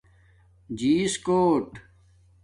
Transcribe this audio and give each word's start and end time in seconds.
جیس 0.77 1.13
کوٹ 1.25 1.67